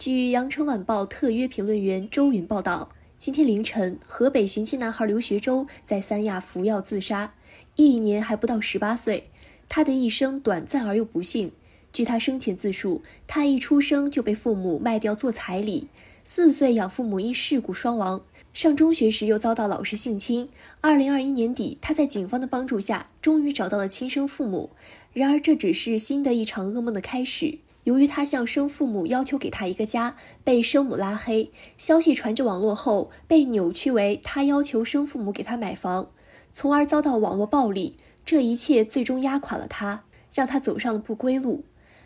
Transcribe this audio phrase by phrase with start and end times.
[0.00, 7.34] 据《羊城晚报》特约评论员周云报道，今天凌晨，河北寻亲男孩刘学周在三亚服药自杀，
[7.76, 9.24] 一年还不到十八岁。
[9.68, 11.52] 他的一生短暂而又不幸。
[11.92, 15.88] 据他生前自述，他一出生就被父母卖掉做彩礼，
[16.24, 18.22] 四岁养父母因事故双亡，
[18.54, 20.48] 上中学时又遭到老师性侵。
[20.80, 24.70] 二零二一年底，他在警方的帮助下，终于找到了亲生父母。
[25.12, 27.58] 然而，这只是新的一场噩梦的开始。
[27.84, 36.10] 由于他向生父母要求给他一个家，被生母拉黑，消息传至网络后被扭曲为他要求生父母给他买房，
[36.52, 37.96] 从而遭到网络暴力。
[38.24, 41.64] 这一切最终压垮了他，让他走上了不归路。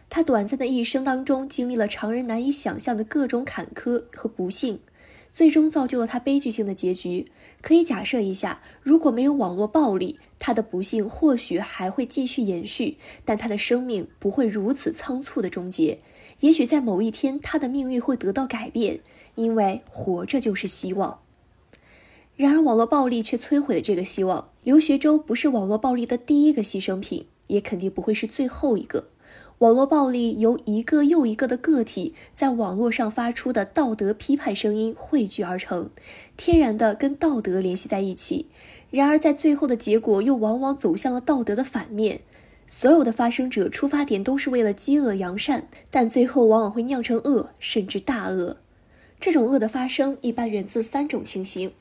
[0.08, 4.80] 他短暂的一生当中，经历了常人难以想象的各种坎坷和不幸。
[5.34, 7.30] 最终造就了他悲剧性的结局。
[7.60, 15.98] 可以假设一下，如果没有网络暴力，他的不幸或许还会继续延续，但他的生命不会如此仓促的终结。
[16.40, 19.00] 也许在某一天，他的命运会得到改变，
[19.34, 21.20] 因为活着就是希望。
[22.36, 24.50] 然而，网络暴力却摧毁了这个希望。
[24.62, 29.08] 刘学周不是网络暴力的第一个牺牲品，也肯定不会是最后一个。
[29.58, 35.90] 网络暴力由一个又一个的个体在网络上发出的道德批判声音汇聚而成，
[36.36, 38.48] 天然的跟道德联系在一起。
[38.90, 42.22] 然而，在最后的结果又往往走向了道德的反面。
[42.66, 48.56] 所有的发生者出发点都是为了积恶扬善，但最后往往会酿成恶，甚至大恶。
[49.20, 51.72] 这种恶的发生一般源自三种情形：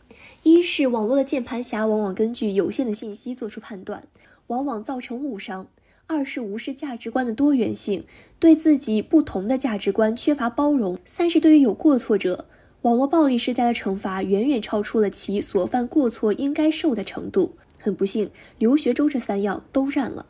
[0.43, 4.03] 一是网络的键盘侠往往根据有限的信息做出判断，
[4.47, 5.67] 往往造成误伤。
[6.07, 8.03] 二是无视价值观的多元性，
[8.37, 12.45] 对自己不同的价值观缺乏包容；三是对于有过错者，
[12.81, 17.55] 网络暴力施加的惩罚远远超出了其所犯过错应该受的程度。
[17.79, 18.29] 很不幸，
[18.59, 20.25] 刘学周这三样都占了。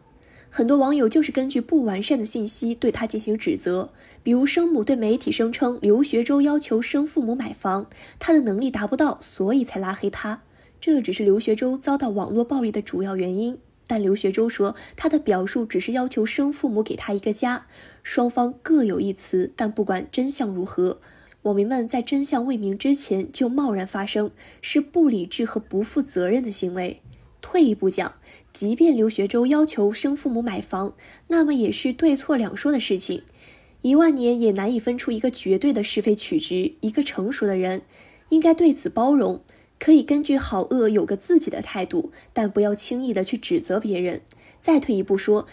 [0.49, 7.87] 很多网友就是根据不完善的信息对他进行指责，比如生母对媒体声称刘学周要求生父母买房，
[8.19, 10.43] 他的能力达不到，所以才拉黑他。
[10.79, 13.57] 这只是刘学周遭到网络暴力的主要原因。
[13.85, 17.67] 但刘学周说，他的表述只是要求生父母给他一个家，
[18.01, 19.51] 双方各有一词。
[19.55, 20.99] 但不管真相如何，
[21.43, 27.01] 网民们在真相未明之前就贸然发声，是不理智和不负责任的行为。
[27.41, 28.13] 退一步讲，
[28.53, 30.95] 即便刘学周要求生父母买房，
[31.27, 33.23] 那么也是对错两说的事情，
[33.81, 36.75] 一万年也难以分出一个绝对的是非曲直。
[36.79, 37.81] 一个成熟的人
[38.29, 39.43] 应该对此包容。
[39.79, 44.21] 可以根据好恶有个自己的态度，但不要轻易的去指责别人。
[44.59, 45.47] 再退一步说，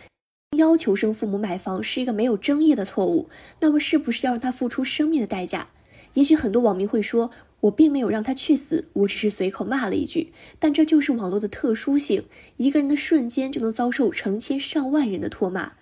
[0.56, 3.28] 要求生父母买房是一个没有争议的错误，
[3.60, 5.68] 那么是不是要让他付出生命的代价？
[6.14, 10.32] 也许很多网民会说，我并没有让他去死，我只是随口骂了一句。
[10.58, 12.24] 但这就是网络的特殊性，
[12.56, 15.74] 一个人的瞬间就能遭受成千上万人的唾骂，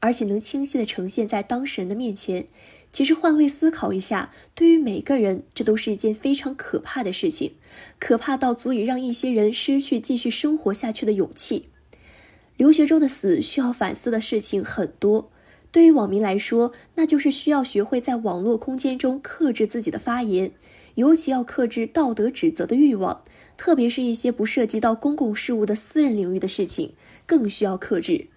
[0.00, 2.46] 而且能清晰的呈现在当事人的面前。
[2.92, 7.52] 其实换位思考一下，对于每个人，这都是一件非常可怕的事情，
[7.98, 11.68] 可怕到足以让一些人失去继续生活下去的勇气。
[12.56, 15.30] 刘学周的死需要反思的事情很多，
[15.70, 20.52] 对于网民来说，那就是需要学会在网络空间中克制自己的发言，
[20.94, 23.22] 尤其要克制道德指责的欲望，
[23.58, 26.94] 特别是一些不涉及到公共事务的私人领域的事情，
[27.26, 28.28] 更需要克制。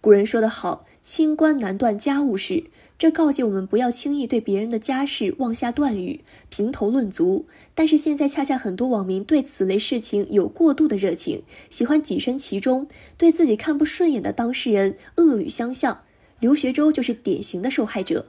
[0.00, 2.64] 古人说得好，清官难断家务事。
[3.00, 7.46] 这告诫我们不要轻易对别人的家事妄下断语、评头论足。
[7.74, 16.02] 但是现在恰恰很多网民对此类事情有过度的热情，喜欢跻身其中，对自己看不顺眼的当事人恶语相向。
[16.40, 18.26] 刘学周就是典型的受害者，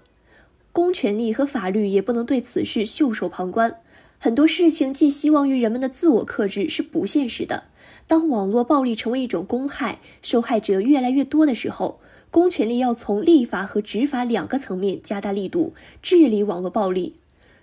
[0.72, 3.82] 公权力和法律也不能对此事袖手旁观。
[4.24, 7.64] 很多事情寄希望于人们的自我克制是不现实的。
[8.06, 12.00] 当网络暴力成为一种公害，受害者越来越多的时候。
[12.30, 15.74] 公权力要从立法和执法两个层面加大力度
[16.04, 17.16] 治理网络暴力。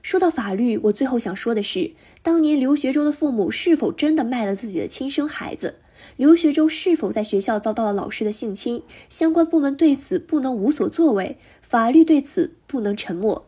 [0.03, 1.93] 说到法律，我最后想说的是，
[2.23, 5.77] 当年刘学周的父母是否真的卖了自己的亲生孩子？
[6.17, 8.83] 刘学周是否在学校遭到了老师的性侵？
[9.09, 13.48] 相关部门对此不能无所作为，法律对此不能沉默。